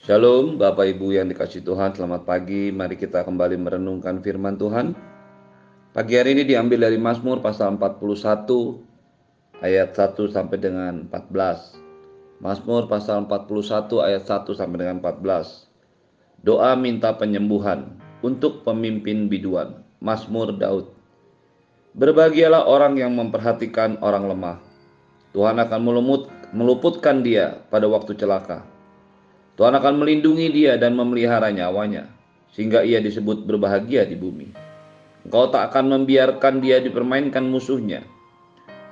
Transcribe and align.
Shalom 0.00 0.56
Bapak 0.56 0.96
Ibu 0.96 1.12
yang 1.12 1.28
dikasih 1.28 1.60
Tuhan, 1.60 1.92
selamat 1.92 2.24
pagi. 2.24 2.72
Mari 2.72 2.96
kita 2.96 3.20
kembali 3.20 3.60
merenungkan 3.60 4.24
firman 4.24 4.56
Tuhan. 4.56 4.96
Pagi 5.92 6.16
hari 6.16 6.32
ini 6.32 6.48
diambil 6.48 6.88
dari 6.88 6.96
Mazmur 6.96 7.44
pasal 7.44 7.76
41 7.76 8.80
ayat 9.60 9.92
1 9.92 10.16
sampai 10.32 10.56
dengan 10.56 11.04
14. 11.04 12.40
Mazmur 12.40 12.88
pasal 12.88 13.28
41 13.28 14.00
ayat 14.00 14.24
1 14.24 14.48
sampai 14.56 14.76
dengan 14.80 15.04
14. 15.04 15.68
Doa 16.48 16.72
minta 16.80 17.12
penyembuhan 17.20 17.92
untuk 18.24 18.64
pemimpin 18.64 19.28
biduan. 19.28 19.84
Mazmur 20.00 20.56
Daud. 20.56 20.96
Berbahagialah 21.92 22.64
orang 22.64 22.96
yang 22.96 23.12
memperhatikan 23.12 24.00
orang 24.00 24.32
lemah. 24.32 24.64
Tuhan 25.36 25.60
akan 25.60 25.80
meluputkan 26.56 27.20
dia 27.20 27.60
pada 27.68 27.84
waktu 27.84 28.16
celaka. 28.16 28.79
Tuhan 29.60 29.76
akan 29.76 30.00
melindungi 30.00 30.48
dia 30.48 30.80
dan 30.80 30.96
memelihara 30.96 31.52
nyawanya, 31.52 32.08
sehingga 32.48 32.80
ia 32.80 32.96
disebut 32.96 33.44
berbahagia 33.44 34.08
di 34.08 34.16
bumi. 34.16 34.48
Engkau 35.28 35.52
tak 35.52 35.68
akan 35.68 36.00
membiarkan 36.00 36.64
dia 36.64 36.80
dipermainkan 36.80 37.44
musuhnya. 37.44 38.00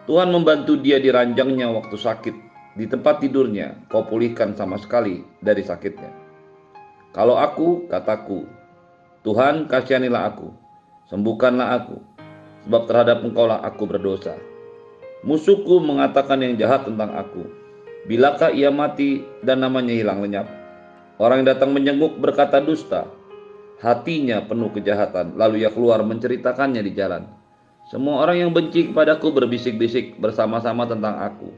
Tuhan 0.05 0.29
membantu 0.29 0.77
dia 0.77 1.01
di 1.01 1.09
ranjangnya 1.09 1.73
waktu 1.73 1.97
sakit. 1.97 2.37
Di 2.77 2.85
tempat 2.85 3.25
tidurnya, 3.25 3.81
kau 3.89 4.05
pulihkan 4.05 4.53
sama 4.61 4.77
sekali 4.77 5.25
dari 5.41 5.65
sakitnya. 5.65 6.13
Kalau 7.17 7.41
aku, 7.41 7.89
kataku, 7.89 8.45
Tuhan 9.25 9.73
kasihanilah 9.73 10.37
aku, 10.37 10.53
sembuhkanlah 11.09 11.69
aku, 11.81 11.97
sebab 12.69 12.83
terhadap 12.85 13.25
engkaulah 13.25 13.65
aku 13.65 13.89
berdosa. 13.89 14.37
Musuhku 15.25 15.81
mengatakan 15.81 16.45
yang 16.45 16.61
jahat 16.61 16.85
tentang 16.85 17.17
aku. 17.17 17.49
Bilakah 18.05 18.53
ia 18.53 18.69
mati 18.69 19.25
dan 19.41 19.65
namanya 19.65 19.97
hilang 19.97 20.21
lenyap? 20.21 20.58
Orang 21.19 21.43
yang 21.43 21.51
datang 21.51 21.75
menjenguk 21.75 22.15
berkata 22.23 22.63
dusta. 22.63 23.11
Hatinya 23.83 24.43
penuh 24.47 24.71
kejahatan, 24.71 25.35
lalu 25.35 25.67
ia 25.67 25.71
keluar 25.75 26.03
menceritakannya 26.07 26.83
di 26.83 26.93
jalan. 26.95 27.27
Semua 27.91 28.23
orang 28.23 28.47
yang 28.47 28.51
benci 28.55 28.91
kepadaku 28.91 29.35
berbisik-bisik 29.35 30.19
bersama-sama 30.23 30.87
tentang 30.87 31.19
aku. 31.19 31.51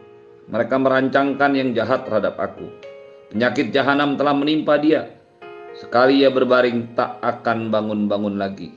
Mereka 0.48 0.76
merancangkan 0.80 1.52
yang 1.52 1.76
jahat 1.76 2.08
terhadap 2.08 2.40
aku. 2.40 2.72
Penyakit 3.32 3.72
jahanam 3.72 4.16
telah 4.16 4.32
menimpa 4.32 4.80
dia. 4.80 5.12
Sekali 5.76 6.24
ia 6.24 6.32
berbaring 6.32 6.96
tak 6.96 7.20
akan 7.20 7.68
bangun-bangun 7.68 8.40
lagi. 8.40 8.74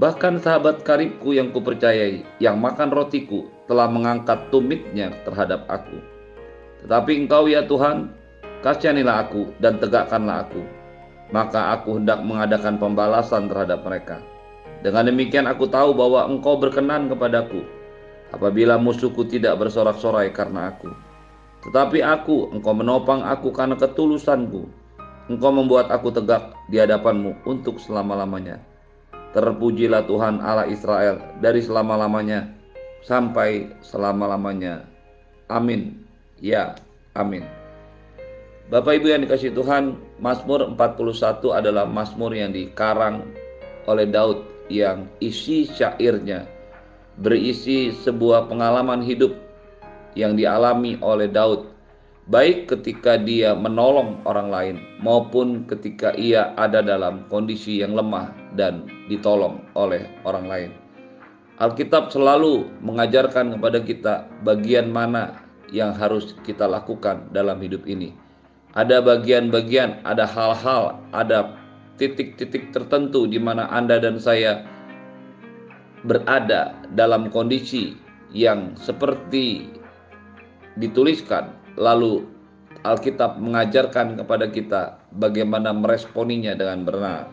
Bahkan 0.00 0.40
sahabat 0.40 0.86
karibku 0.86 1.36
yang 1.36 1.52
kupercayai, 1.52 2.24
yang 2.40 2.60
makan 2.60 2.88
rotiku, 2.92 3.48
telah 3.68 3.88
mengangkat 3.88 4.48
tumitnya 4.48 5.12
terhadap 5.28 5.68
aku. 5.68 5.98
Tetapi 6.84 7.12
engkau 7.26 7.44
ya 7.50 7.66
Tuhan, 7.66 8.08
Kasihanilah 8.60 9.28
aku 9.28 9.56
dan 9.56 9.80
tegakkanlah 9.80 10.44
aku. 10.44 10.60
Maka 11.32 11.78
aku 11.78 11.96
hendak 11.96 12.20
mengadakan 12.26 12.76
pembalasan 12.76 13.48
terhadap 13.48 13.80
mereka. 13.86 14.20
Dengan 14.84 15.08
demikian 15.08 15.48
aku 15.48 15.68
tahu 15.68 15.96
bahwa 15.96 16.28
engkau 16.28 16.56
berkenan 16.60 17.08
kepadaku 17.08 17.64
apabila 18.34 18.76
musuhku 18.80 19.24
tidak 19.28 19.56
bersorak-sorai 19.60 20.32
karena 20.34 20.72
aku. 20.74 20.90
Tetapi 21.60 22.00
aku, 22.00 22.50
engkau 22.56 22.72
menopang 22.72 23.20
aku 23.20 23.52
karena 23.52 23.76
ketulusanku. 23.76 24.64
Engkau 25.28 25.52
membuat 25.52 25.92
aku 25.92 26.10
tegak 26.10 26.56
di 26.72 26.80
hadapanmu 26.80 27.44
untuk 27.44 27.76
selama-lamanya. 27.78 28.58
Terpujilah 29.30 30.08
Tuhan 30.10 30.42
Allah 30.42 30.66
Israel 30.66 31.22
dari 31.38 31.62
selama-lamanya 31.62 32.50
sampai 33.06 33.70
selama-lamanya. 33.84 34.88
Amin. 35.46 36.02
Ya, 36.42 36.74
amin. 37.14 37.59
Bapak 38.70 39.02
Ibu 39.02 39.10
yang 39.10 39.26
dikasih 39.26 39.50
Tuhan, 39.50 39.98
Mazmur 40.22 40.62
41 40.62 41.42
adalah 41.50 41.90
Mazmur 41.90 42.30
yang 42.30 42.54
dikarang 42.54 43.26
oleh 43.90 44.06
Daud 44.06 44.46
yang 44.70 45.10
isi 45.18 45.66
syairnya 45.66 46.46
berisi 47.18 47.90
sebuah 47.90 48.46
pengalaman 48.46 49.02
hidup 49.02 49.34
yang 50.14 50.38
dialami 50.38 50.94
oleh 51.02 51.26
Daud 51.26 51.66
baik 52.30 52.70
ketika 52.70 53.18
dia 53.18 53.58
menolong 53.58 54.22
orang 54.22 54.54
lain 54.54 54.76
maupun 55.02 55.66
ketika 55.66 56.14
ia 56.14 56.54
ada 56.54 56.78
dalam 56.78 57.26
kondisi 57.26 57.82
yang 57.82 57.98
lemah 57.98 58.30
dan 58.54 58.86
ditolong 59.10 59.66
oleh 59.74 60.06
orang 60.22 60.46
lain. 60.46 60.70
Alkitab 61.58 62.14
selalu 62.14 62.70
mengajarkan 62.86 63.58
kepada 63.58 63.82
kita 63.82 64.14
bagian 64.46 64.94
mana 64.94 65.42
yang 65.74 65.90
harus 65.90 66.38
kita 66.46 66.70
lakukan 66.70 67.26
dalam 67.34 67.58
hidup 67.58 67.82
ini 67.90 68.29
ada 68.78 69.02
bagian-bagian, 69.02 69.98
ada 70.06 70.26
hal-hal, 70.26 71.02
ada 71.10 71.58
titik-titik 71.98 72.70
tertentu 72.70 73.26
di 73.26 73.36
mana 73.36 73.66
Anda 73.68 73.98
dan 73.98 74.16
saya 74.22 74.62
berada 76.06 76.72
dalam 76.96 77.28
kondisi 77.28 77.98
yang 78.30 78.78
seperti 78.78 79.68
dituliskan, 80.78 81.50
lalu 81.76 82.24
Alkitab 82.80 83.36
mengajarkan 83.36 84.16
kepada 84.16 84.48
kita 84.48 84.82
bagaimana 85.18 85.74
meresponinya 85.76 86.56
dengan 86.56 86.86
benar. 86.86 87.28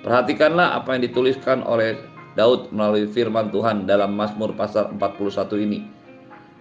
Perhatikanlah 0.00 0.80
apa 0.80 0.96
yang 0.96 1.04
dituliskan 1.04 1.60
oleh 1.60 2.00
Daud 2.38 2.72
melalui 2.72 3.04
firman 3.04 3.52
Tuhan 3.52 3.84
dalam 3.84 4.16
Mazmur 4.16 4.56
pasal 4.56 4.96
41 4.96 5.60
ini. 5.60 5.84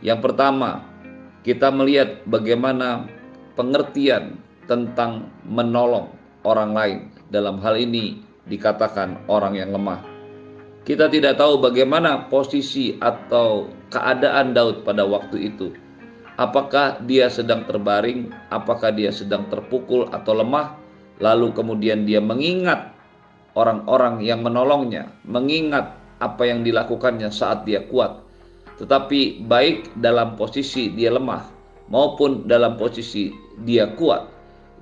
Yang 0.04 0.20
pertama, 0.28 0.84
kita 1.48 1.72
melihat 1.72 2.20
bagaimana 2.28 3.08
pengertian 3.60 4.40
tentang 4.72 5.28
menolong 5.44 6.08
orang 6.48 6.72
lain. 6.72 7.00
Dalam 7.28 7.60
hal 7.60 7.76
ini 7.76 8.24
dikatakan 8.48 9.28
orang 9.28 9.60
yang 9.60 9.76
lemah. 9.76 10.00
Kita 10.88 11.12
tidak 11.12 11.36
tahu 11.36 11.60
bagaimana 11.60 12.32
posisi 12.32 12.96
atau 13.04 13.68
keadaan 13.92 14.56
Daud 14.56 14.88
pada 14.88 15.04
waktu 15.04 15.52
itu. 15.52 15.76
Apakah 16.40 17.04
dia 17.04 17.28
sedang 17.28 17.68
terbaring, 17.68 18.32
apakah 18.48 18.96
dia 18.96 19.12
sedang 19.12 19.52
terpukul 19.52 20.08
atau 20.16 20.40
lemah, 20.40 20.80
lalu 21.20 21.52
kemudian 21.52 22.08
dia 22.08 22.24
mengingat 22.24 22.96
orang-orang 23.60 24.24
yang 24.24 24.40
menolongnya, 24.40 25.12
mengingat 25.28 26.00
apa 26.24 26.48
yang 26.48 26.64
dilakukannya 26.64 27.28
saat 27.28 27.68
dia 27.68 27.84
kuat. 27.92 28.24
Tetapi 28.80 29.44
baik 29.44 30.00
dalam 30.00 30.40
posisi 30.40 30.88
dia 30.96 31.12
lemah 31.12 31.59
maupun 31.90 32.46
dalam 32.46 32.78
posisi 32.78 33.34
dia 33.66 33.90
kuat. 33.98 34.30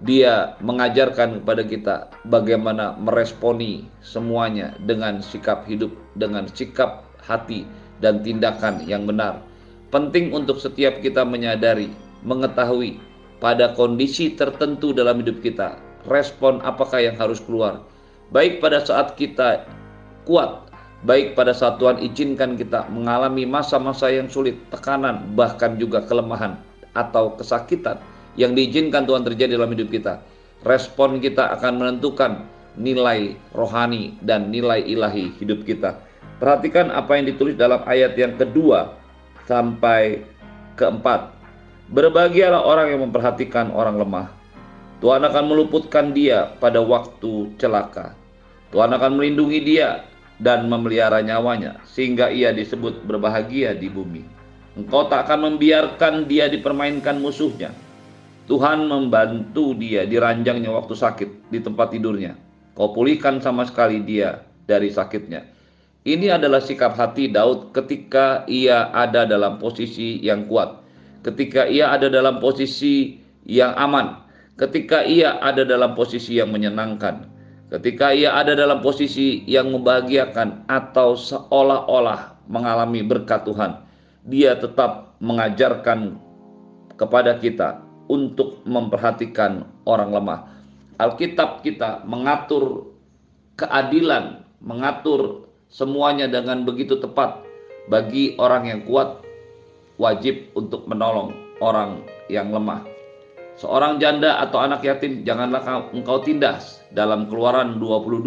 Dia 0.06 0.53
mengajarkan 0.62 1.41
kepada 1.41 1.63
kita 1.66 1.95
bagaimana 2.29 2.94
meresponi 3.01 3.90
semuanya 4.06 4.78
dengan 4.85 5.25
sikap 5.25 5.66
hidup, 5.66 5.90
dengan 6.13 6.45
sikap 6.53 7.01
hati 7.25 7.66
dan 7.97 8.22
tindakan 8.22 8.85
yang 8.85 9.09
benar. 9.09 9.41
Penting 9.90 10.38
untuk 10.38 10.62
setiap 10.62 11.01
kita 11.01 11.25
menyadari, 11.25 11.90
mengetahui 12.22 13.01
pada 13.41 13.74
kondisi 13.74 14.38
tertentu 14.38 14.94
dalam 14.94 15.18
hidup 15.25 15.41
kita, 15.41 15.81
respon 16.06 16.62
apakah 16.62 17.01
yang 17.01 17.18
harus 17.18 17.41
keluar. 17.41 17.81
Baik 18.29 18.62
pada 18.62 18.85
saat 18.85 19.18
kita 19.18 19.66
kuat, 20.29 20.69
baik 21.09 21.34
pada 21.34 21.57
saat 21.57 21.81
Tuhan 21.81 21.97
izinkan 22.06 22.53
kita 22.53 22.85
mengalami 22.94 23.50
masa-masa 23.50 24.13
yang 24.13 24.29
sulit, 24.29 24.62
tekanan, 24.69 25.34
bahkan 25.34 25.74
juga 25.81 26.06
kelemahan 26.06 26.68
atau 26.97 27.38
kesakitan 27.38 28.02
yang 28.34 28.58
diizinkan 28.58 29.06
Tuhan 29.06 29.22
terjadi 29.22 29.62
dalam 29.62 29.69
hidup 29.74 29.94
kita. 29.94 30.25
Respon 30.66 31.22
kita 31.22 31.53
akan 31.53 31.78
menentukan 31.78 32.41
nilai 32.78 33.38
rohani 33.53 34.18
dan 34.25 34.50
nilai 34.50 34.81
ilahi 34.81 35.34
hidup 35.38 35.66
kita. 35.66 36.02
Perhatikan 36.38 36.94
apa 36.94 37.18
yang 37.18 37.30
ditulis 37.30 37.57
dalam 37.57 37.81
ayat 37.86 38.13
yang 38.18 38.38
kedua 38.38 38.94
sampai 39.50 40.22
keempat. 40.78 41.34
Berbahagialah 41.90 42.62
orang 42.62 42.88
yang 42.94 43.02
memperhatikan 43.09 43.74
orang 43.74 43.97
lemah. 43.97 44.28
Tuhan 45.01 45.22
akan 45.25 45.44
meluputkan 45.45 46.13
dia 46.13 46.54
pada 46.57 46.81
waktu 46.81 47.54
celaka. 47.62 48.18
Tuhan 48.74 48.92
akan 48.94 49.18
melindungi 49.18 49.62
dia 49.62 50.06
dan 50.38 50.69
memelihara 50.69 51.22
nyawanya 51.25 51.81
sehingga 51.89 52.30
ia 52.30 52.54
disebut 52.54 53.06
berbahagia 53.06 53.74
di 53.74 53.89
bumi. 53.89 54.37
Engkau 54.77 55.09
tak 55.09 55.25
akan 55.25 55.57
membiarkan 55.57 56.29
dia 56.29 56.45
dipermainkan 56.45 57.18
musuhnya 57.18 57.74
Tuhan 58.47 58.88
membantu 58.88 59.75
dia 59.75 60.07
di 60.07 60.15
ranjangnya 60.15 60.71
waktu 60.71 60.95
sakit 60.95 61.51
di 61.51 61.59
tempat 61.59 61.91
tidurnya. 61.91 62.39
Kau 62.79 62.95
pulihkan 62.95 63.44
sama 63.44 63.68
sekali 63.68 64.00
dia 64.00 64.47
dari 64.63 64.88
sakitnya. 64.88 65.44
Ini 66.07 66.39
adalah 66.39 66.63
sikap 66.63 66.95
hati 66.95 67.27
Daud 67.27 67.75
ketika 67.75 68.47
ia 68.47 68.88
ada 68.95 69.27
dalam 69.27 69.59
posisi 69.59 70.24
yang 70.24 70.47
kuat, 70.47 70.79
ketika 71.27 71.68
ia 71.68 71.91
ada 71.91 72.07
dalam 72.07 72.39
posisi 72.39 73.19
yang 73.44 73.75
aman, 73.75 74.24
ketika 74.56 75.03
ia 75.03 75.35
ada 75.44 75.68
dalam 75.68 75.91
posisi 76.00 76.39
yang 76.39 76.56
menyenangkan, 76.56 77.27
ketika 77.75 78.15
ia 78.15 78.31
ada 78.31 78.56
dalam 78.56 78.79
posisi 78.79 79.44
yang 79.44 79.75
membahagiakan 79.75 80.63
atau 80.71 81.19
seolah-olah 81.19 82.47
mengalami 82.47 83.03
berkat 83.03 83.44
Tuhan. 83.44 83.83
Dia 84.27 84.59
tetap 84.59 85.15
mengajarkan 85.24 86.19
kepada 87.00 87.39
kita 87.39 87.79
untuk 88.12 88.59
memperhatikan 88.68 89.63
orang 89.88 90.12
lemah. 90.12 90.39
Alkitab 91.00 91.63
kita 91.63 92.03
mengatur 92.03 92.91
keadilan, 93.56 94.44
mengatur 94.59 95.47
semuanya 95.71 96.27
dengan 96.27 96.68
begitu 96.68 97.00
tepat 97.00 97.39
bagi 97.88 98.35
orang 98.35 98.68
yang 98.68 98.81
kuat 98.83 99.24
wajib 99.95 100.51
untuk 100.59 100.85
menolong 100.91 101.31
orang 101.63 102.03
yang 102.27 102.51
lemah. 102.51 102.83
Seorang 103.57 103.97
janda 103.97 104.38
atau 104.38 104.62
anak 104.62 104.85
yatim 104.85 105.25
janganlah 105.25 105.65
engkau 105.89 106.21
tindas 106.21 106.85
dalam 106.94 107.25
Keluaran 107.25 107.81
22 107.81 108.21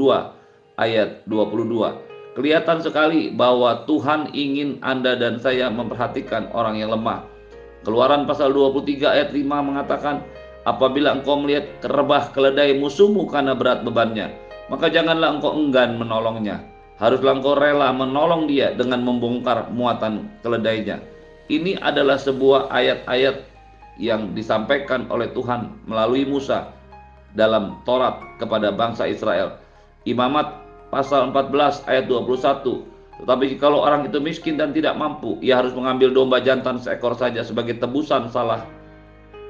ayat 0.75 1.23
22. 1.31 2.10
Kelihatan 2.39 2.79
sekali 2.79 3.35
bahwa 3.35 3.83
Tuhan 3.91 4.31
ingin 4.31 4.79
Anda 4.87 5.19
dan 5.19 5.43
saya 5.43 5.67
memperhatikan 5.67 6.55
orang 6.55 6.79
yang 6.79 6.95
lemah. 6.95 7.27
Keluaran 7.83 8.29
pasal 8.29 8.55
23 8.55 9.03
ayat 9.03 9.29
5 9.35 9.43
mengatakan, 9.43 10.23
Apabila 10.69 11.17
engkau 11.17 11.41
melihat 11.41 11.81
kerebah 11.81 12.37
keledai 12.37 12.77
musuhmu 12.77 13.25
karena 13.33 13.57
berat 13.57 13.81
bebannya, 13.81 14.29
maka 14.69 14.93
janganlah 14.93 15.41
engkau 15.41 15.57
enggan 15.57 15.97
menolongnya. 15.97 16.61
Haruslah 17.01 17.41
engkau 17.41 17.57
rela 17.57 17.89
menolong 17.97 18.45
dia 18.45 18.77
dengan 18.77 19.01
membongkar 19.01 19.73
muatan 19.73 20.29
keledainya. 20.45 21.01
Ini 21.49 21.81
adalah 21.81 22.21
sebuah 22.21 22.69
ayat-ayat 22.69 23.41
yang 23.97 24.37
disampaikan 24.37 25.09
oleh 25.09 25.33
Tuhan 25.33 25.89
melalui 25.89 26.29
Musa 26.29 26.77
dalam 27.33 27.81
Taurat 27.89 28.21
kepada 28.37 28.69
bangsa 28.69 29.09
Israel. 29.09 29.57
Imamat 30.05 30.60
pasal 30.91 31.31
14 31.33 31.87
ayat 31.87 32.05
21. 32.11 32.87
Tetapi 33.25 33.45
kalau 33.61 33.85
orang 33.85 34.09
itu 34.09 34.19
miskin 34.19 34.57
dan 34.59 34.75
tidak 34.75 34.97
mampu, 34.97 35.37
ia 35.45 35.61
harus 35.61 35.73
mengambil 35.77 36.11
domba 36.11 36.41
jantan 36.43 36.81
seekor 36.81 37.15
saja 37.15 37.45
sebagai 37.45 37.79
tebusan 37.79 38.29
salah 38.33 38.65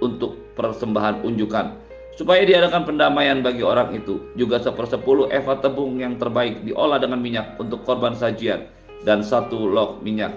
untuk 0.04 0.36
persembahan 0.56 1.22
unjukan 1.24 1.76
supaya 2.18 2.44
diadakan 2.44 2.84
pendamaian 2.84 3.40
bagi 3.40 3.64
orang 3.64 3.96
itu 3.96 4.20
juga 4.36 4.60
sepersepuluh 4.60 5.32
eva 5.32 5.56
tepung 5.56 5.96
yang 5.96 6.20
terbaik 6.20 6.60
diolah 6.68 7.00
dengan 7.00 7.16
minyak 7.22 7.56
untuk 7.56 7.80
korban 7.88 8.12
sajian 8.12 8.68
dan 9.08 9.24
satu 9.24 9.56
log 9.56 10.04
minyak 10.04 10.34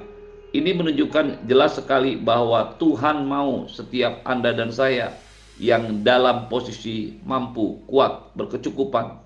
ini 0.53 0.69
menunjukkan 0.69 1.49
jelas 1.49 1.81
sekali 1.81 2.13
bahwa 2.13 2.77
Tuhan 2.77 3.25
mau 3.25 3.65
setiap 3.65 4.21
Anda 4.21 4.53
dan 4.53 4.69
saya 4.69 5.17
yang 5.57 6.05
dalam 6.05 6.45
posisi 6.45 7.17
mampu, 7.25 7.81
kuat, 7.89 8.37
berkecukupan 8.37 9.22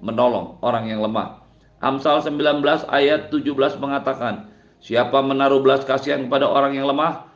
menolong 0.00 0.60
orang 0.60 0.88
yang 0.88 1.00
lemah. 1.02 1.44
Amsal 1.80 2.24
19 2.24 2.64
ayat 2.88 3.28
17 3.28 3.52
mengatakan, 3.80 4.48
Siapa 4.80 5.24
menaruh 5.24 5.64
belas 5.64 5.82
kasihan 5.82 6.28
kepada 6.28 6.46
orang 6.46 6.76
yang 6.76 6.86
lemah, 6.86 7.26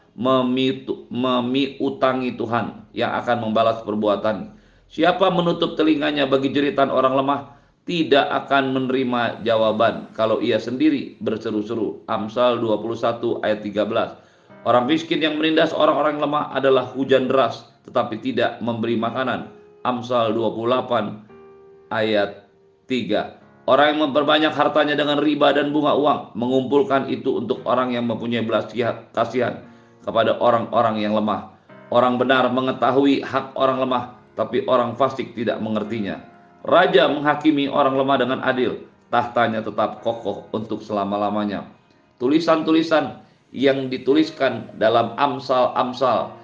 memiutangi 1.11 2.37
Tuhan 2.37 2.67
yang 2.93 3.13
akan 3.17 3.37
membalas 3.49 3.81
perbuatan. 3.83 4.55
Siapa 4.91 5.31
menutup 5.31 5.79
telinganya 5.79 6.27
bagi 6.27 6.51
jeritan 6.51 6.91
orang 6.91 7.15
lemah 7.15 7.41
tidak 7.89 8.27
akan 8.29 8.77
menerima 8.77 9.43
jawaban 9.47 10.11
kalau 10.15 10.43
ia 10.43 10.61
sendiri 10.61 11.17
berseru-seru. 11.23 12.05
Amsal 12.07 12.61
21 12.61 13.43
ayat 13.43 13.61
13. 13.65 14.69
Orang 14.69 14.85
miskin 14.87 15.25
yang 15.25 15.41
menindas 15.41 15.73
orang-orang 15.73 16.21
lemah 16.21 16.53
adalah 16.53 16.87
hujan 16.93 17.27
deras 17.31 17.65
tetapi 17.89 18.21
tidak 18.21 18.61
memberi 18.61 18.95
makanan. 19.01 19.49
Amsal 19.83 20.37
28 20.37 21.91
ayat 21.91 22.40
3. 22.91 23.71
Orang 23.71 23.87
yang 23.95 24.01
memperbanyak 24.11 24.51
hartanya 24.51 24.99
dengan 24.99 25.23
riba 25.23 25.55
dan 25.55 25.71
bunga 25.71 25.95
uang 25.95 26.35
mengumpulkan 26.35 27.07
itu 27.07 27.39
untuk 27.39 27.63
orang 27.63 27.95
yang 27.95 28.11
mempunyai 28.11 28.43
belas 28.43 28.67
kasihan 29.15 29.63
kepada 30.03 30.35
orang-orang 30.43 30.99
yang 30.99 31.15
lemah. 31.15 31.55
Orang 31.95 32.19
benar 32.19 32.51
mengetahui 32.51 33.23
hak 33.23 33.55
orang 33.55 33.79
lemah, 33.87 34.19
tapi 34.35 34.67
orang 34.67 34.99
fasik 34.99 35.39
tidak 35.39 35.63
mengertinya. 35.63 36.19
Raja 36.67 37.07
menghakimi 37.07 37.71
orang 37.71 37.95
lemah 37.95 38.19
dengan 38.19 38.41
adil, 38.43 38.85
tahtanya 39.15 39.63
tetap 39.63 40.03
kokoh 40.03 40.51
untuk 40.51 40.83
selama-lamanya. 40.83 41.71
Tulisan-tulisan 42.19 43.23
yang 43.55 43.87
dituliskan 43.91 44.71
dalam 44.79 45.15
Amsal-Amsal, 45.15 46.35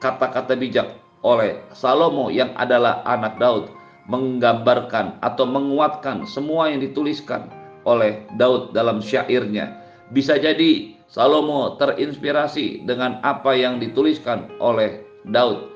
kata-kata 0.00 0.56
bijak 0.56 0.96
oleh 1.24 1.60
Salomo 1.72 2.28
yang 2.32 2.52
adalah 2.56 3.04
anak 3.04 3.36
Daud, 3.36 3.68
menggambarkan 4.06 5.18
atau 5.22 5.44
menguatkan 5.46 6.26
semua 6.26 6.70
yang 6.70 6.82
dituliskan 6.82 7.50
oleh 7.86 8.26
Daud 8.38 8.74
dalam 8.74 9.02
syairnya. 9.02 9.82
Bisa 10.14 10.38
jadi 10.38 10.94
Salomo 11.06 11.78
terinspirasi 11.78 12.82
dengan 12.82 13.22
apa 13.22 13.54
yang 13.54 13.78
dituliskan 13.78 14.50
oleh 14.58 15.06
Daud. 15.30 15.70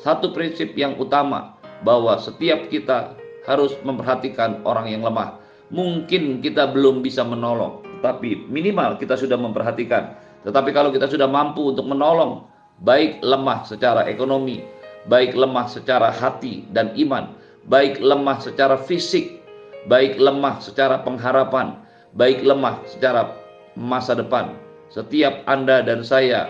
Satu 0.00 0.32
prinsip 0.32 0.76
yang 0.76 0.96
utama 1.00 1.56
bahwa 1.84 2.20
setiap 2.20 2.68
kita 2.68 3.16
harus 3.48 3.76
memperhatikan 3.84 4.60
orang 4.64 4.92
yang 4.92 5.04
lemah. 5.04 5.40
Mungkin 5.72 6.44
kita 6.44 6.72
belum 6.72 7.00
bisa 7.00 7.24
menolong, 7.24 7.84
tapi 8.04 8.44
minimal 8.48 9.00
kita 9.00 9.16
sudah 9.16 9.36
memperhatikan. 9.40 10.16
Tetapi 10.44 10.70
kalau 10.76 10.92
kita 10.92 11.08
sudah 11.08 11.24
mampu 11.24 11.72
untuk 11.72 11.88
menolong, 11.88 12.44
baik 12.84 13.24
lemah 13.24 13.64
secara 13.64 14.04
ekonomi, 14.04 14.60
baik 15.08 15.32
lemah 15.32 15.68
secara 15.68 16.12
hati 16.12 16.68
dan 16.72 16.92
iman, 17.00 17.32
baik 17.68 18.00
lemah 18.00 18.40
secara 18.40 18.76
fisik, 18.76 19.40
baik 19.88 20.20
lemah 20.20 20.60
secara 20.60 21.00
pengharapan, 21.00 21.80
baik 22.16 22.44
lemah 22.44 22.80
secara 22.88 23.32
masa 23.74 24.14
depan, 24.14 24.54
setiap 24.92 25.42
Anda 25.48 25.82
dan 25.82 26.06
saya 26.06 26.46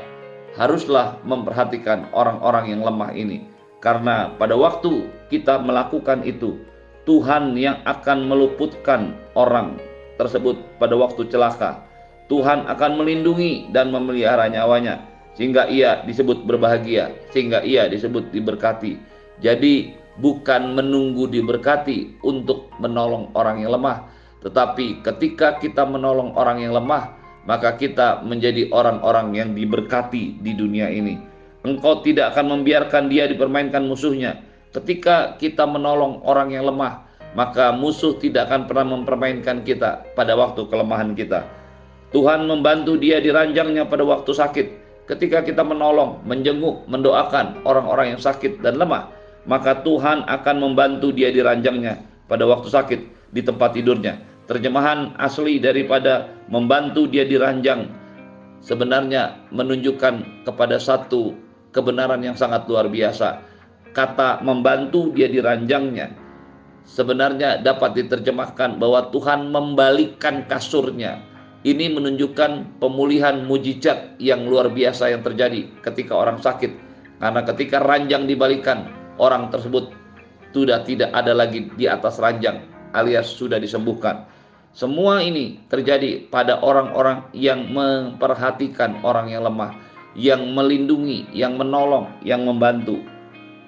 haruslah 0.54 1.18
memperhatikan 1.26 2.10
orang-orang 2.14 2.76
yang 2.76 2.82
lemah 2.86 3.10
ini, 3.14 3.46
karena 3.82 4.30
pada 4.38 4.54
waktu 4.54 5.08
kita 5.30 5.58
melakukan 5.62 6.22
itu, 6.22 6.60
Tuhan 7.04 7.52
yang 7.58 7.82
akan 7.84 8.30
meluputkan 8.30 9.12
orang 9.36 9.76
tersebut 10.16 10.56
pada 10.80 10.96
waktu 10.96 11.26
celaka. 11.28 11.84
Tuhan 12.32 12.64
akan 12.64 13.04
melindungi 13.04 13.68
dan 13.76 13.92
memelihara 13.92 14.48
nyawanya, 14.48 15.04
sehingga 15.36 15.68
ia 15.68 16.00
disebut 16.08 16.48
berbahagia, 16.48 17.12
sehingga 17.28 17.60
ia 17.60 17.84
disebut 17.84 18.32
diberkati. 18.32 18.96
Jadi, 19.44 19.92
bukan 20.18 20.78
menunggu 20.78 21.26
diberkati 21.26 22.22
untuk 22.22 22.70
menolong 22.78 23.34
orang 23.34 23.62
yang 23.62 23.74
lemah, 23.74 24.06
tetapi 24.44 25.00
ketika 25.00 25.58
kita 25.58 25.88
menolong 25.88 26.36
orang 26.36 26.60
yang 26.60 26.76
lemah, 26.76 27.16
maka 27.48 27.76
kita 27.76 28.20
menjadi 28.24 28.68
orang-orang 28.72 29.32
yang 29.36 29.50
diberkati 29.56 30.40
di 30.40 30.52
dunia 30.52 30.88
ini. 30.92 31.16
Engkau 31.64 32.04
tidak 32.04 32.36
akan 32.36 32.60
membiarkan 32.60 33.08
dia 33.08 33.24
dipermainkan 33.24 33.88
musuhnya. 33.88 34.44
Ketika 34.76 35.40
kita 35.40 35.64
menolong 35.64 36.20
orang 36.28 36.52
yang 36.52 36.68
lemah, 36.68 37.08
maka 37.32 37.72
musuh 37.72 38.20
tidak 38.20 38.52
akan 38.52 38.68
pernah 38.68 38.86
mempermainkan 38.94 39.64
kita 39.64 40.04
pada 40.12 40.36
waktu 40.36 40.60
kelemahan 40.68 41.16
kita. 41.16 41.48
Tuhan 42.12 42.46
membantu 42.46 43.00
dia 43.00 43.18
di 43.18 43.32
ranjangnya 43.32 43.88
pada 43.88 44.04
waktu 44.06 44.30
sakit. 44.30 44.66
Ketika 45.04 45.40
kita 45.44 45.64
menolong, 45.64 46.22
menjenguk, 46.24 46.84
mendoakan 46.88 47.64
orang-orang 47.66 48.16
yang 48.16 48.20
sakit 48.20 48.60
dan 48.60 48.76
lemah, 48.76 49.10
maka 49.44 49.84
Tuhan 49.84 50.24
akan 50.24 50.56
membantu 50.60 51.12
dia 51.12 51.28
di 51.28 51.44
ranjangnya 51.44 52.00
pada 52.28 52.48
waktu 52.48 52.68
sakit 52.68 53.00
di 53.34 53.40
tempat 53.44 53.76
tidurnya 53.76 54.34
Terjemahan 54.44 55.16
asli 55.16 55.56
daripada 55.56 56.28
membantu 56.52 57.08
dia 57.08 57.24
diranjang 57.24 57.88
sebenarnya 58.60 59.40
menunjukkan 59.48 60.44
kepada 60.44 60.76
satu 60.76 61.32
kebenaran 61.72 62.20
yang 62.20 62.36
sangat 62.36 62.68
luar 62.68 62.92
biasa. 62.92 63.40
Kata 63.96 64.44
membantu 64.44 65.16
dia 65.16 65.32
diranjangnya 65.32 66.12
sebenarnya 66.84 67.64
dapat 67.64 67.96
diterjemahkan 67.96 68.76
bahwa 68.76 69.08
Tuhan 69.08 69.48
membalikkan 69.48 70.44
kasurnya. 70.44 71.24
Ini 71.64 71.96
menunjukkan 71.96 72.76
pemulihan 72.76 73.48
mujizat 73.48 74.20
yang 74.20 74.44
luar 74.44 74.68
biasa 74.68 75.08
yang 75.08 75.24
terjadi 75.24 75.72
ketika 75.80 76.12
orang 76.12 76.36
sakit. 76.36 76.68
Karena 77.16 77.40
ketika 77.40 77.80
ranjang 77.80 78.28
dibalikan, 78.28 78.92
orang 79.18 79.50
tersebut 79.50 79.92
sudah 80.54 80.86
tidak 80.86 81.10
ada 81.10 81.34
lagi 81.34 81.66
di 81.74 81.90
atas 81.90 82.22
ranjang 82.22 82.62
alias 82.94 83.26
sudah 83.26 83.58
disembuhkan. 83.58 84.24
Semua 84.74 85.22
ini 85.22 85.62
terjadi 85.70 86.26
pada 86.30 86.58
orang-orang 86.62 87.26
yang 87.34 87.70
memperhatikan 87.70 89.02
orang 89.06 89.30
yang 89.30 89.46
lemah, 89.46 89.74
yang 90.18 90.50
melindungi, 90.50 91.26
yang 91.30 91.54
menolong, 91.58 92.10
yang 92.26 92.42
membantu. 92.42 92.98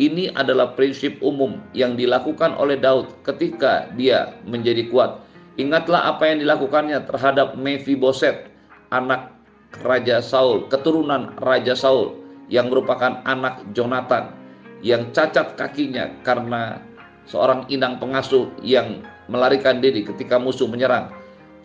Ini 0.02 0.34
adalah 0.34 0.74
prinsip 0.74 1.18
umum 1.22 1.62
yang 1.72 1.94
dilakukan 1.94 2.58
oleh 2.58 2.76
Daud 2.78 3.22
ketika 3.22 3.88
dia 3.94 4.34
menjadi 4.44 4.90
kuat. 4.90 5.22
Ingatlah 5.56 6.10
apa 6.10 6.28
yang 6.28 6.44
dilakukannya 6.44 7.08
terhadap 7.08 7.56
Mephiboset, 7.56 8.52
anak 8.92 9.32
Raja 9.80 10.20
Saul, 10.20 10.68
keturunan 10.68 11.32
Raja 11.40 11.72
Saul 11.72 12.18
yang 12.52 12.68
merupakan 12.68 13.24
anak 13.24 13.64
Jonathan 13.72 14.35
yang 14.84 15.12
cacat 15.12 15.56
kakinya 15.56 16.12
karena 16.20 16.80
seorang 17.28 17.66
inang 17.68 17.98
pengasuh 18.00 18.48
yang 18.62 19.02
melarikan 19.26 19.82
diri 19.82 20.06
ketika 20.06 20.38
musuh 20.38 20.70
menyerang. 20.70 21.10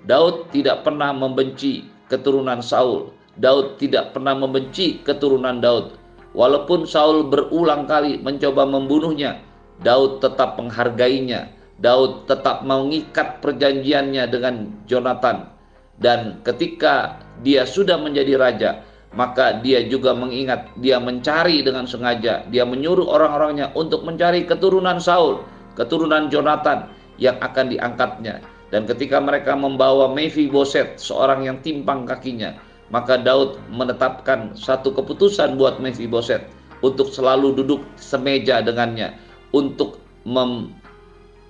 Daud 0.05 0.49
tidak 0.49 0.81
pernah 0.81 1.13
membenci 1.13 1.85
keturunan 2.09 2.59
Saul. 2.59 3.13
Daud 3.37 3.77
tidak 3.77 4.17
pernah 4.17 4.33
membenci 4.33 4.99
keturunan 5.05 5.61
Daud. 5.61 5.95
Walaupun 6.33 6.89
Saul 6.89 7.27
berulang 7.27 7.85
kali 7.85 8.17
mencoba 8.19 8.65
membunuhnya, 8.65 9.39
Daud 9.83 10.23
tetap 10.23 10.57
menghargainya. 10.57 11.53
Daud 11.81 12.29
tetap 12.29 12.61
mengikat 12.61 13.41
perjanjiannya 13.41 14.23
dengan 14.29 14.69
Jonathan. 14.85 15.49
Dan 15.97 16.41
ketika 16.45 17.21
dia 17.41 17.65
sudah 17.65 17.97
menjadi 17.97 18.37
raja, 18.37 18.71
maka 19.11 19.59
dia 19.59 19.83
juga 19.83 20.15
mengingat, 20.15 20.71
dia 20.79 20.95
mencari 20.95 21.59
dengan 21.59 21.83
sengaja, 21.83 22.47
dia 22.47 22.63
menyuruh 22.63 23.11
orang-orangnya 23.11 23.75
untuk 23.75 24.07
mencari 24.07 24.47
keturunan 24.47 25.03
Saul, 25.03 25.43
keturunan 25.75 26.31
Jonathan 26.31 26.87
yang 27.19 27.35
akan 27.43 27.75
diangkatnya. 27.75 28.39
Dan 28.71 28.87
ketika 28.87 29.19
mereka 29.19 29.51
membawa 29.51 30.07
Mephiboset, 30.07 30.95
seorang 30.95 31.43
yang 31.43 31.59
timpang 31.59 32.07
kakinya, 32.07 32.55
maka 32.87 33.19
Daud 33.19 33.59
menetapkan 33.67 34.55
satu 34.55 34.95
keputusan 34.95 35.59
buat 35.59 35.83
Mephiboset 35.83 36.47
untuk 36.79 37.11
selalu 37.11 37.51
duduk 37.59 37.83
semeja 37.99 38.63
dengannya, 38.63 39.11
untuk 39.51 39.99
mem 40.23 40.71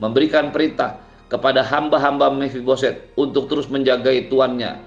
memberikan 0.01 0.49
perintah 0.49 0.97
kepada 1.29 1.61
hamba-hamba 1.61 2.33
Mephiboset 2.33 3.13
untuk 3.13 3.45
terus 3.53 3.69
menjagai 3.69 4.33
tuannya. 4.33 4.81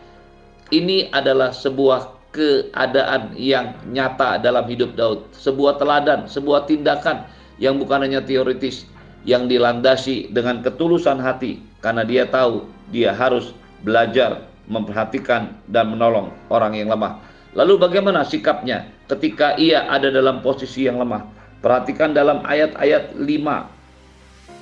Ini 0.74 1.14
adalah 1.14 1.54
sebuah 1.54 2.23
keadaan 2.34 3.38
yang 3.38 3.78
nyata 3.94 4.42
dalam 4.42 4.66
hidup 4.66 4.98
Daud, 4.98 5.30
sebuah 5.38 5.78
teladan, 5.78 6.26
sebuah 6.26 6.66
tindakan 6.66 7.30
yang 7.62 7.78
bukan 7.78 8.02
hanya 8.02 8.18
teoritis, 8.18 8.90
yang 9.22 9.46
dilandasi 9.46 10.34
dengan 10.34 10.60
ketulusan 10.60 11.22
hati 11.22 11.62
karena 11.80 12.02
dia 12.04 12.26
tahu 12.28 12.66
dia 12.90 13.14
harus 13.14 13.54
belajar 13.86 14.44
memperhatikan 14.66 15.54
dan 15.70 15.94
menolong 15.94 16.32
orang 16.50 16.76
yang 16.76 16.90
lemah. 16.92 17.20
Lalu 17.54 17.78
bagaimana 17.78 18.26
sikapnya 18.26 18.90
ketika 19.06 19.54
ia 19.54 19.86
ada 19.86 20.10
dalam 20.10 20.42
posisi 20.42 20.90
yang 20.90 20.98
lemah? 20.98 21.24
Perhatikan 21.62 22.12
dalam 22.12 22.44
ayat-ayat 22.44 23.16
5. 23.16 23.24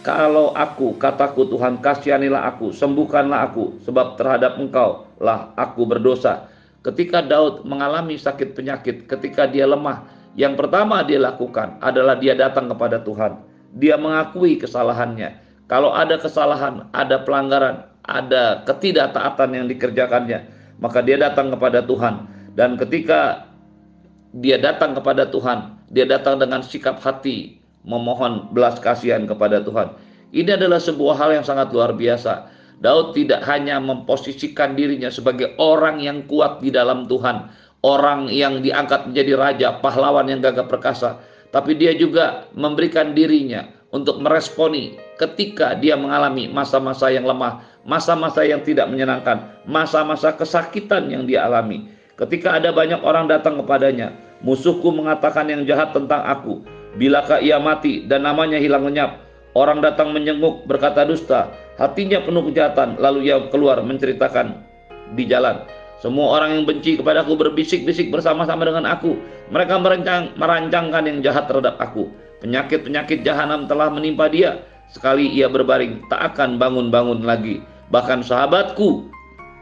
Kalau 0.03 0.51
aku, 0.55 0.99
kataku 0.99 1.47
Tuhan, 1.47 1.79
kasihanilah 1.79 2.43
aku, 2.55 2.75
sembuhkanlah 2.75 3.41
aku, 3.51 3.79
sebab 3.87 4.19
terhadap 4.19 4.59
engkau 4.59 5.07
lah 5.23 5.55
aku 5.55 5.87
berdosa. 5.87 6.52
Ketika 6.83 7.23
Daud 7.23 7.63
mengalami 7.63 8.19
sakit 8.19 8.59
penyakit, 8.59 9.07
ketika 9.07 9.47
dia 9.47 9.67
lemah, 9.71 10.03
yang 10.35 10.59
pertama 10.59 11.07
dia 11.07 11.23
lakukan 11.23 11.79
adalah 11.79 12.19
dia 12.19 12.35
datang 12.35 12.67
kepada 12.67 12.99
Tuhan. 13.03 13.39
Dia 13.79 13.97
mengakui 13.97 14.59
kesalahannya 14.59 15.43
kalau 15.73 15.89
ada 15.89 16.21
kesalahan, 16.21 16.85
ada 16.93 17.25
pelanggaran, 17.25 17.89
ada 18.05 18.61
ketidaktaatan 18.69 19.57
yang 19.57 19.67
dikerjakannya, 19.73 20.45
maka 20.85 21.01
dia 21.01 21.17
datang 21.17 21.49
kepada 21.49 21.81
Tuhan. 21.81 22.29
Dan 22.53 22.77
ketika 22.77 23.49
dia 24.37 24.61
datang 24.61 24.93
kepada 24.93 25.25
Tuhan, 25.33 25.81
dia 25.89 26.05
datang 26.05 26.37
dengan 26.37 26.61
sikap 26.61 27.01
hati 27.01 27.57
memohon 27.89 28.53
belas 28.53 28.77
kasihan 28.85 29.25
kepada 29.25 29.65
Tuhan. 29.65 29.97
Ini 30.37 30.61
adalah 30.61 30.77
sebuah 30.77 31.17
hal 31.17 31.41
yang 31.41 31.47
sangat 31.49 31.73
luar 31.73 31.97
biasa. 31.97 32.53
Daud 32.83 33.15
tidak 33.15 33.47
hanya 33.47 33.79
memposisikan 33.79 34.75
dirinya 34.75 35.07
sebagai 35.07 35.55
orang 35.63 36.03
yang 36.03 36.27
kuat 36.27 36.59
di 36.59 36.75
dalam 36.75 37.07
Tuhan, 37.07 37.47
orang 37.87 38.27
yang 38.27 38.59
diangkat 38.59 39.07
menjadi 39.07 39.33
raja, 39.39 39.69
pahlawan 39.79 40.27
yang 40.27 40.43
gagah 40.43 40.67
perkasa, 40.67 41.23
tapi 41.55 41.79
dia 41.79 41.95
juga 41.95 42.51
memberikan 42.59 43.15
dirinya 43.15 43.71
untuk 43.95 44.19
meresponi 44.19 44.99
ketika 45.15 45.79
dia 45.79 45.95
mengalami 45.95 46.51
masa-masa 46.51 47.07
yang 47.15 47.23
lemah, 47.23 47.63
masa-masa 47.87 48.43
yang 48.43 48.67
tidak 48.67 48.91
menyenangkan, 48.91 49.63
masa-masa 49.63 50.35
kesakitan 50.35 51.07
yang 51.07 51.23
dia 51.23 51.47
alami. 51.47 51.87
Ketika 52.19 52.59
ada 52.59 52.75
banyak 52.75 52.99
orang 53.07 53.31
datang 53.31 53.63
kepadanya, 53.63 54.11
musuhku 54.43 54.91
mengatakan 54.91 55.47
yang 55.47 55.63
jahat 55.69 55.95
tentang 55.95 56.27
aku. 56.27 56.67
Bilakah 56.99 57.41
ia 57.41 57.57
mati 57.57 58.05
dan 58.05 58.27
namanya 58.27 58.59
hilang 58.59 58.85
lenyap? 58.85 59.23
Orang 59.53 59.85
datang 59.85 60.13
menjenguk 60.17 60.65
berkata 60.65 61.05
dusta, 61.05 61.53
hatinya 61.83 62.23
penuh 62.23 62.47
kejahatan, 62.47 62.95
lalu 63.03 63.27
ia 63.27 63.43
keluar 63.51 63.83
menceritakan 63.83 64.63
di 65.19 65.27
jalan. 65.27 65.67
Semua 65.99 66.39
orang 66.39 66.59
yang 66.59 66.65
benci 66.67 66.99
kepadaku 66.99 67.35
berbisik-bisik 67.35 68.11
bersama-sama 68.15 68.63
dengan 68.67 68.87
aku. 68.87 69.19
Mereka 69.51 69.83
merancang, 69.83 70.35
merancangkan 70.39 71.03
yang 71.07 71.19
jahat 71.23 71.51
terhadap 71.51 71.79
aku. 71.79 72.11
Penyakit-penyakit 72.43 73.23
jahanam 73.23 73.71
telah 73.71 73.91
menimpa 73.91 74.27
dia. 74.27 74.63
Sekali 74.91 75.31
ia 75.31 75.47
berbaring, 75.47 76.07
tak 76.11 76.35
akan 76.35 76.59
bangun-bangun 76.59 77.23
lagi. 77.23 77.63
Bahkan 77.95 78.27
sahabatku, 78.27 79.07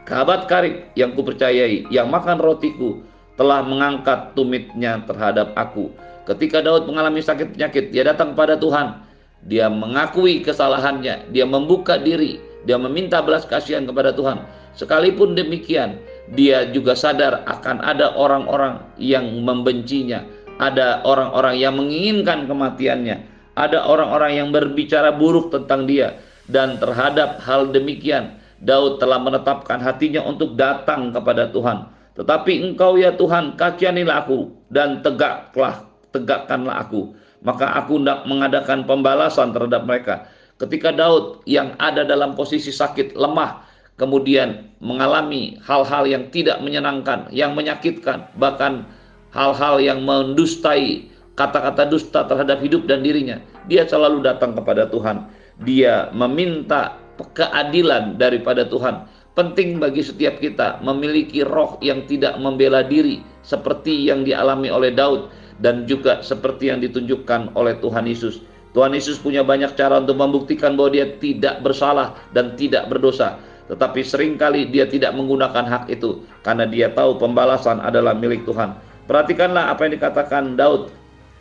kabat 0.09 0.49
karib 0.49 0.89
yang 0.97 1.13
kupercayai, 1.13 1.85
yang 1.93 2.09
makan 2.09 2.41
rotiku, 2.41 3.05
telah 3.37 3.61
mengangkat 3.61 4.33
tumitnya 4.33 4.97
terhadap 5.05 5.53
aku. 5.53 5.93
Ketika 6.25 6.61
Daud 6.65 6.89
mengalami 6.89 7.21
sakit 7.21 7.53
penyakit, 7.53 7.93
dia 7.93 8.01
datang 8.01 8.33
kepada 8.33 8.57
Tuhan. 8.57 9.10
Dia 9.49 9.69
mengakui 9.69 10.45
kesalahannya, 10.45 11.33
dia 11.33 11.45
membuka 11.49 11.97
diri, 11.97 12.37
dia 12.69 12.77
meminta 12.77 13.21
belas 13.25 13.45
kasihan 13.49 13.89
kepada 13.89 14.13
Tuhan. 14.13 14.45
Sekalipun 14.77 15.33
demikian, 15.33 15.97
dia 16.37 16.69
juga 16.69 16.93
sadar 16.93 17.43
akan 17.49 17.81
ada 17.81 18.13
orang-orang 18.13 18.79
yang 19.01 19.25
membencinya, 19.41 20.23
ada 20.61 21.01
orang-orang 21.03 21.57
yang 21.57 21.73
menginginkan 21.75 22.45
kematiannya, 22.45 23.17
ada 23.57 23.83
orang-orang 23.83 24.37
yang 24.37 24.49
berbicara 24.53 25.11
buruk 25.11 25.49
tentang 25.49 25.89
dia, 25.89 26.21
dan 26.47 26.77
terhadap 26.77 27.41
hal 27.41 27.73
demikian, 27.73 28.37
Daud 28.61 29.01
telah 29.01 29.17
menetapkan 29.17 29.81
hatinya 29.81 30.21
untuk 30.21 30.53
datang 30.53 31.09
kepada 31.09 31.49
Tuhan. 31.49 31.89
Tetapi 32.13 32.61
engkau 32.61 32.99
ya 32.99 33.15
Tuhan, 33.17 33.57
kasihanilah 33.57 34.27
aku 34.27 34.53
dan 34.69 35.01
tegaklah, 35.01 35.89
tegakkanlah 36.13 36.85
aku. 36.85 37.17
Maka 37.41 37.73
aku 37.73 37.97
hendak 37.97 38.25
mengadakan 38.29 38.85
pembalasan 38.85 39.49
terhadap 39.49 39.85
mereka. 39.89 40.29
Ketika 40.61 40.93
Daud 40.93 41.41
yang 41.49 41.73
ada 41.81 42.05
dalam 42.05 42.37
posisi 42.37 42.69
sakit, 42.69 43.17
lemah, 43.17 43.65
kemudian 43.97 44.69
mengalami 44.77 45.57
hal-hal 45.65 46.05
yang 46.05 46.29
tidak 46.29 46.61
menyenangkan, 46.61 47.25
yang 47.33 47.57
menyakitkan, 47.57 48.29
bahkan 48.37 48.85
hal-hal 49.33 49.81
yang 49.81 50.05
mendustai 50.05 51.09
kata-kata 51.33 51.89
dusta 51.89 52.29
terhadap 52.29 52.61
hidup 52.61 52.85
dan 52.85 53.01
dirinya. 53.01 53.41
Dia 53.65 53.89
selalu 53.89 54.21
datang 54.21 54.53
kepada 54.53 54.85
Tuhan. 54.93 55.25
Dia 55.65 56.13
meminta 56.13 56.97
keadilan 57.17 58.21
daripada 58.21 58.65
Tuhan. 58.65 59.09
Penting 59.31 59.79
bagi 59.79 60.03
setiap 60.03 60.43
kita 60.43 60.83
memiliki 60.83 61.41
roh 61.41 61.79
yang 61.79 62.03
tidak 62.05 62.35
membela 62.37 62.83
diri 62.83 63.23
seperti 63.41 64.11
yang 64.11 64.27
dialami 64.27 64.67
oleh 64.67 64.91
Daud 64.91 65.31
dan 65.61 65.85
juga 65.85 66.25
seperti 66.25 66.73
yang 66.73 66.81
ditunjukkan 66.81 67.53
oleh 67.53 67.77
Tuhan 67.79 68.09
Yesus. 68.09 68.41
Tuhan 68.73 68.97
Yesus 68.97 69.21
punya 69.21 69.45
banyak 69.45 69.77
cara 69.77 70.01
untuk 70.01 70.17
membuktikan 70.17 70.73
bahwa 70.73 70.95
dia 70.95 71.07
tidak 71.21 71.61
bersalah 71.61 72.17
dan 72.33 72.57
tidak 72.57 72.89
berdosa. 72.89 73.37
Tetapi 73.69 74.03
sering 74.03 74.35
kali 74.35 74.67
dia 74.67 74.89
tidak 74.89 75.15
menggunakan 75.15 75.63
hak 75.63 75.83
itu 75.87 76.25
karena 76.43 76.67
dia 76.67 76.91
tahu 76.91 77.15
pembalasan 77.21 77.79
adalah 77.79 78.11
milik 78.17 78.43
Tuhan. 78.43 78.75
Perhatikanlah 79.07 79.71
apa 79.71 79.87
yang 79.87 79.93
dikatakan 79.99 80.43
Daud. 80.55 80.91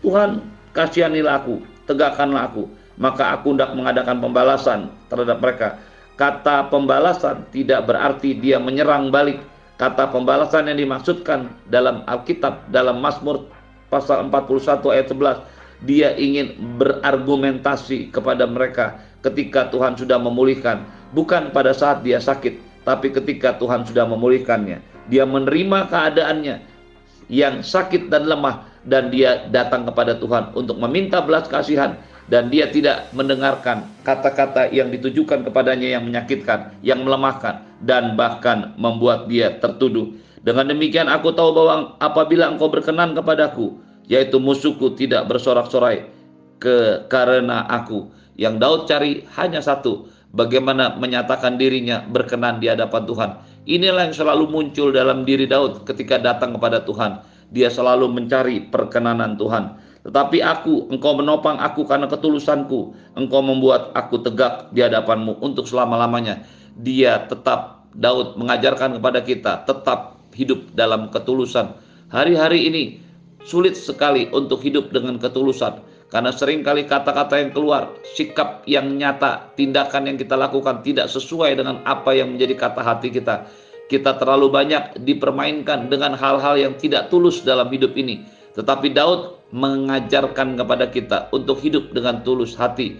Tuhan 0.02 0.42
kasihanilah 0.74 1.42
aku, 1.42 1.62
tegakkanlah 1.90 2.50
aku. 2.50 2.70
Maka 3.00 3.32
aku 3.32 3.56
hendak 3.56 3.72
mengadakan 3.72 4.20
pembalasan 4.20 4.92
terhadap 5.08 5.40
mereka. 5.40 5.68
Kata 6.20 6.68
pembalasan 6.68 7.48
tidak 7.48 7.88
berarti 7.88 8.36
dia 8.36 8.60
menyerang 8.60 9.08
balik. 9.08 9.40
Kata 9.80 10.12
pembalasan 10.12 10.68
yang 10.68 10.76
dimaksudkan 10.76 11.48
dalam 11.72 12.04
Alkitab, 12.04 12.68
dalam 12.68 13.00
Mazmur 13.00 13.48
pasal 13.90 14.30
41 14.30 14.94
ayat 14.94 15.06
11. 15.10 15.84
Dia 15.84 16.14
ingin 16.16 16.56
berargumentasi 16.78 18.14
kepada 18.14 18.46
mereka 18.46 19.02
ketika 19.20 19.68
Tuhan 19.68 19.98
sudah 19.98 20.16
memulihkan. 20.16 20.86
Bukan 21.10 21.50
pada 21.50 21.74
saat 21.74 22.06
dia 22.06 22.22
sakit, 22.22 22.86
tapi 22.86 23.10
ketika 23.10 23.58
Tuhan 23.58 23.84
sudah 23.84 24.06
memulihkannya. 24.06 24.78
Dia 25.10 25.26
menerima 25.26 25.90
keadaannya, 25.90 26.56
yang 27.30 27.62
sakit 27.62 28.10
dan 28.10 28.26
lemah 28.26 28.66
dan 28.86 29.08
dia 29.08 29.46
datang 29.48 29.86
kepada 29.86 30.18
Tuhan 30.18 30.50
untuk 30.58 30.76
meminta 30.82 31.22
belas 31.22 31.46
kasihan 31.46 31.94
dan 32.26 32.50
dia 32.50 32.70
tidak 32.70 33.10
mendengarkan 33.14 33.86
kata-kata 34.06 34.70
yang 34.74 34.90
ditujukan 34.90 35.46
kepadanya 35.46 35.98
yang 35.98 36.06
menyakitkan, 36.06 36.74
yang 36.82 37.02
melemahkan 37.06 37.62
dan 37.82 38.18
bahkan 38.18 38.74
membuat 38.78 39.30
dia 39.30 39.58
tertuduh. 39.58 40.14
Dengan 40.40 40.72
demikian 40.72 41.08
aku 41.12 41.36
tahu 41.36 41.52
bahwa 41.52 42.00
apabila 42.00 42.48
engkau 42.48 42.72
berkenan 42.72 43.12
kepadaku, 43.12 43.76
yaitu 44.08 44.40
musuhku 44.40 44.96
tidak 44.96 45.28
bersorak-sorai 45.28 46.08
ke 46.56 47.04
karena 47.12 47.68
aku. 47.68 48.08
Yang 48.40 48.54
Daud 48.56 48.80
cari 48.88 49.12
hanya 49.36 49.60
satu, 49.60 50.08
bagaimana 50.32 50.96
menyatakan 50.96 51.60
dirinya 51.60 52.00
berkenan 52.08 52.56
di 52.56 52.72
hadapan 52.72 53.02
Tuhan. 53.04 53.30
Inilah 53.68 54.08
yang 54.08 54.16
selalu 54.16 54.48
muncul 54.48 54.88
dalam 54.96 55.28
diri 55.28 55.44
Daud 55.44 55.84
ketika 55.84 56.16
datang 56.16 56.56
kepada 56.56 56.80
Tuhan. 56.88 57.20
Dia 57.52 57.68
selalu 57.68 58.08
mencari 58.08 58.64
perkenanan 58.72 59.36
Tuhan. 59.36 59.76
Tetapi 60.00 60.40
aku, 60.40 60.88
engkau 60.88 61.12
menopang 61.12 61.60
aku 61.60 61.84
karena 61.84 62.08
ketulusanku. 62.08 62.96
Engkau 63.20 63.44
membuat 63.44 63.92
aku 63.92 64.24
tegak 64.24 64.72
di 64.72 64.80
hadapanmu 64.80 65.44
untuk 65.44 65.68
selama-lamanya. 65.68 66.40
Dia 66.80 67.28
tetap, 67.28 67.84
Daud 67.92 68.40
mengajarkan 68.40 68.96
kepada 68.96 69.20
kita, 69.20 69.68
tetap 69.68 70.19
hidup 70.34 70.72
dalam 70.74 71.10
ketulusan. 71.10 71.74
Hari-hari 72.10 72.66
ini 72.66 72.84
sulit 73.44 73.78
sekali 73.78 74.28
untuk 74.30 74.60
hidup 74.62 74.90
dengan 74.90 75.16
ketulusan. 75.16 75.80
Karena 76.10 76.34
sering 76.34 76.66
kali 76.66 76.90
kata-kata 76.90 77.38
yang 77.38 77.54
keluar, 77.54 77.94
sikap 78.18 78.66
yang 78.66 78.98
nyata, 78.98 79.54
tindakan 79.54 80.10
yang 80.10 80.18
kita 80.18 80.34
lakukan 80.34 80.82
tidak 80.82 81.06
sesuai 81.06 81.54
dengan 81.54 81.78
apa 81.86 82.10
yang 82.10 82.34
menjadi 82.34 82.58
kata 82.58 82.82
hati 82.82 83.14
kita. 83.14 83.46
Kita 83.86 84.18
terlalu 84.18 84.50
banyak 84.50 85.06
dipermainkan 85.06 85.86
dengan 85.86 86.18
hal-hal 86.18 86.58
yang 86.58 86.74
tidak 86.74 87.14
tulus 87.14 87.46
dalam 87.46 87.70
hidup 87.70 87.94
ini. 87.94 88.26
Tetapi 88.58 88.90
Daud 88.90 89.38
mengajarkan 89.54 90.58
kepada 90.58 90.90
kita 90.90 91.18
untuk 91.30 91.62
hidup 91.62 91.94
dengan 91.94 92.26
tulus 92.26 92.58
hati. 92.58 92.98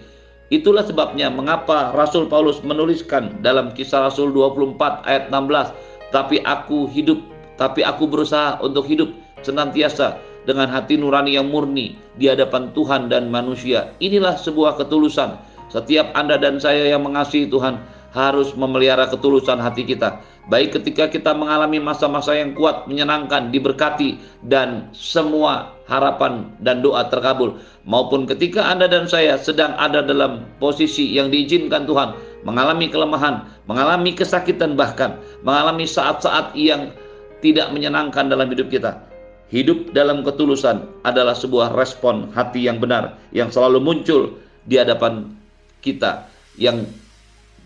Itulah 0.51 0.83
sebabnya 0.83 1.31
mengapa 1.31 1.95
Rasul 1.95 2.27
Paulus 2.27 2.59
menuliskan 2.63 3.39
dalam 3.39 3.71
kisah 3.71 4.07
Rasul 4.11 4.35
24 4.35 5.07
ayat 5.07 5.31
16, 5.31 6.00
tapi 6.11 6.43
aku 6.43 6.91
hidup, 6.91 7.19
tapi 7.55 7.81
aku 7.81 8.05
berusaha 8.05 8.59
untuk 8.59 8.85
hidup 8.87 9.09
senantiasa 9.41 10.19
dengan 10.45 10.69
hati 10.69 10.97
nurani 10.99 11.37
yang 11.37 11.49
murni 11.49 11.97
di 12.19 12.29
hadapan 12.29 12.69
Tuhan 12.75 13.09
dan 13.09 13.31
manusia. 13.31 13.95
Inilah 14.03 14.37
sebuah 14.37 14.77
ketulusan. 14.77 15.39
Setiap 15.71 16.11
Anda 16.13 16.35
dan 16.35 16.59
saya 16.59 16.91
yang 16.91 17.07
mengasihi 17.07 17.47
Tuhan 17.47 17.79
harus 18.11 18.51
memelihara 18.59 19.07
ketulusan 19.07 19.63
hati 19.63 19.87
kita. 19.87 20.19
Baik 20.51 20.75
ketika 20.75 21.07
kita 21.07 21.31
mengalami 21.31 21.79
masa-masa 21.79 22.35
yang 22.35 22.51
kuat, 22.51 22.83
menyenangkan, 22.89 23.55
diberkati, 23.55 24.19
dan 24.43 24.91
semua 24.91 25.71
harapan 25.87 26.51
dan 26.59 26.83
doa 26.83 27.07
terkabul. 27.07 27.61
Maupun 27.87 28.27
ketika 28.27 28.67
Anda 28.67 28.91
dan 28.91 29.07
saya 29.07 29.39
sedang 29.39 29.77
ada 29.79 30.03
dalam 30.03 30.43
posisi 30.59 31.13
yang 31.15 31.31
diizinkan 31.31 31.87
Tuhan, 31.87 32.17
mengalami 32.41 32.89
kelemahan, 32.89 33.45
mengalami 33.69 34.13
kesakitan 34.13 34.73
bahkan, 34.77 35.17
mengalami 35.45 35.85
saat-saat 35.85 36.53
yang 36.57 36.93
tidak 37.41 37.73
menyenangkan 37.73 38.29
dalam 38.29 38.49
hidup 38.49 38.69
kita. 38.69 39.01
Hidup 39.51 39.91
dalam 39.91 40.23
ketulusan 40.23 40.87
adalah 41.03 41.35
sebuah 41.35 41.75
respon 41.75 42.31
hati 42.31 42.71
yang 42.71 42.79
benar 42.79 43.19
yang 43.35 43.51
selalu 43.51 43.83
muncul 43.83 44.39
di 44.63 44.79
hadapan 44.79 45.27
kita 45.83 46.31
yang 46.55 46.87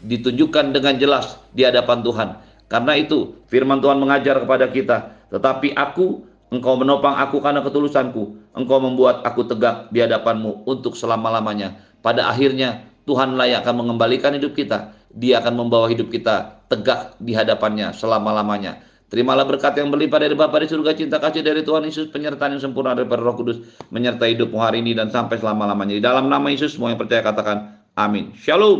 ditunjukkan 0.01 0.73
dengan 0.73 0.97
jelas 0.97 1.37
di 1.53 1.61
hadapan 1.61 2.01
Tuhan. 2.01 2.29
Karena 2.65 2.97
itu 2.97 3.37
firman 3.45 3.77
Tuhan 3.85 4.01
mengajar 4.01 4.41
kepada 4.41 4.65
kita, 4.73 5.13
tetapi 5.29 5.77
aku 5.77 6.25
engkau 6.49 6.73
menopang 6.73 7.13
aku 7.21 7.37
karena 7.37 7.61
ketulusanku, 7.61 8.33
engkau 8.57 8.81
membuat 8.81 9.21
aku 9.21 9.45
tegak 9.45 9.93
di 9.93 10.01
hadapanmu 10.01 10.65
untuk 10.65 10.97
selama-lamanya. 10.97 11.77
Pada 12.01 12.29
akhirnya 12.29 12.85
Tuhanlah 13.05 13.45
yang 13.49 13.59
akan 13.61 13.85
mengembalikan 13.85 14.33
hidup 14.33 14.57
kita. 14.57 14.93
Dia 15.15 15.39
akan 15.39 15.53
membawa 15.65 15.87
hidup 15.87 16.11
kita 16.11 16.65
tegak 16.67 17.15
di 17.21 17.37
hadapannya 17.37 17.93
selama-lamanya. 17.93 18.81
Terimalah 19.05 19.45
berkat 19.45 19.77
yang 19.77 19.93
berlimpah 19.93 20.17
dari 20.17 20.33
Bapa 20.33 20.57
di 20.57 20.65
surga, 20.65 20.97
cinta 20.97 21.21
kasih 21.21 21.45
dari 21.45 21.61
Tuhan 21.61 21.85
Yesus, 21.85 22.09
penyertaan 22.09 22.57
yang 22.57 22.61
sempurna 22.65 22.97
dari 22.97 23.05
Roh 23.05 23.37
Kudus, 23.37 23.61
menyertai 23.93 24.33
hidupmu 24.33 24.57
hari 24.57 24.81
ini 24.81 24.97
dan 24.97 25.13
sampai 25.13 25.37
selama-lamanya. 25.37 25.93
Di 25.93 26.03
dalam 26.03 26.25
nama 26.25 26.49
Yesus, 26.49 26.73
semua 26.73 26.89
yang 26.89 26.97
percaya 26.97 27.21
katakan, 27.21 27.85
amin. 27.93 28.33
Shalom. 28.33 28.73